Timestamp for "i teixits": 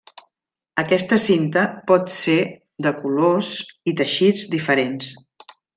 3.93-4.51